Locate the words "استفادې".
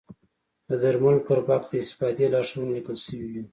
1.83-2.25